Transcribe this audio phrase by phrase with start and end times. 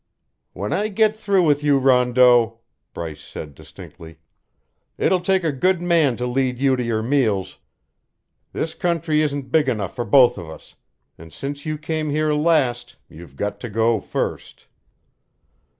[0.53, 2.61] "When I get through with you, Rondeau,"
[2.91, 4.17] Bryce said distinctly,
[4.97, 7.59] "it'll take a good man to lead you to your meals.
[8.51, 10.73] This country isn't big enough for both of us,
[11.19, 14.65] and since you came here last, you've got to go first."